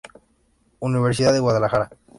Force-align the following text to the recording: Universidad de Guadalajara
Universidad 0.79 1.31
de 1.31 1.39
Guadalajara 1.41 1.91